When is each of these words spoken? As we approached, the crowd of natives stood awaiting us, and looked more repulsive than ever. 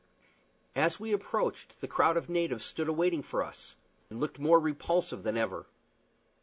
As 0.75 0.99
we 0.99 1.11
approached, 1.13 1.79
the 1.79 1.87
crowd 1.87 2.17
of 2.17 2.27
natives 2.27 2.65
stood 2.65 2.87
awaiting 2.87 3.23
us, 3.33 3.75
and 4.09 4.19
looked 4.19 4.39
more 4.39 4.59
repulsive 4.59 5.21
than 5.21 5.37
ever. 5.37 5.67